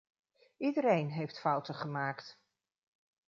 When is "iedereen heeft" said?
0.57-1.39